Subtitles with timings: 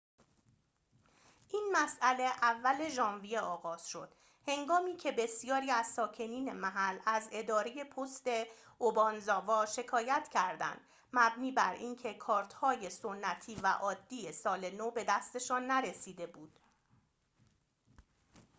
[1.49, 4.09] این مسئله اول ژانویه آغاز شد
[4.47, 8.27] هنگامی که بسیاری از ساکنین محل از اداره پست
[8.77, 10.81] اوبانزاوا شکایت کردند
[11.13, 16.59] مبنی بر اینکه کارت‌های سنتی و عادی سال نو به دستشان نرسیده بود